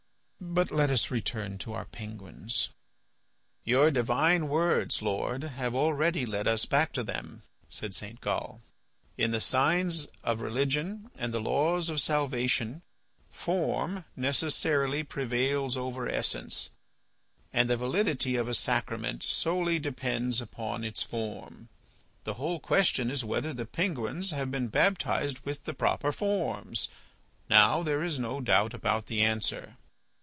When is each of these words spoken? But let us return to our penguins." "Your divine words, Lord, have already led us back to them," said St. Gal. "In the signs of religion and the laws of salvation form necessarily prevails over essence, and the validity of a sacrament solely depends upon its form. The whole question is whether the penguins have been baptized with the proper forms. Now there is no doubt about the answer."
But 0.43 0.71
let 0.71 0.89
us 0.89 1.11
return 1.11 1.59
to 1.59 1.73
our 1.73 1.85
penguins." 1.85 2.69
"Your 3.63 3.91
divine 3.91 4.49
words, 4.49 4.99
Lord, 5.03 5.43
have 5.43 5.75
already 5.75 6.25
led 6.25 6.47
us 6.47 6.65
back 6.65 6.91
to 6.93 7.03
them," 7.03 7.43
said 7.69 7.93
St. 7.93 8.19
Gal. 8.21 8.59
"In 9.19 9.29
the 9.31 9.39
signs 9.39 10.07
of 10.23 10.41
religion 10.41 11.11
and 11.15 11.31
the 11.31 11.39
laws 11.39 11.89
of 11.89 12.01
salvation 12.01 12.81
form 13.29 14.03
necessarily 14.15 15.03
prevails 15.03 15.77
over 15.77 16.09
essence, 16.09 16.71
and 17.53 17.69
the 17.69 17.77
validity 17.77 18.35
of 18.35 18.49
a 18.49 18.55
sacrament 18.55 19.21
solely 19.21 19.77
depends 19.77 20.41
upon 20.41 20.83
its 20.83 21.03
form. 21.03 21.69
The 22.23 22.33
whole 22.33 22.59
question 22.59 23.11
is 23.11 23.23
whether 23.23 23.53
the 23.53 23.67
penguins 23.67 24.31
have 24.31 24.49
been 24.49 24.69
baptized 24.69 25.37
with 25.45 25.65
the 25.65 25.75
proper 25.75 26.11
forms. 26.11 26.89
Now 27.47 27.83
there 27.83 28.01
is 28.03 28.17
no 28.17 28.41
doubt 28.41 28.73
about 28.73 29.05
the 29.05 29.21
answer." 29.21 29.77